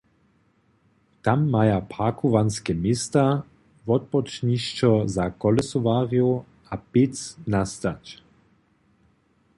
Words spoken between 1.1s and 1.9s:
Tam maja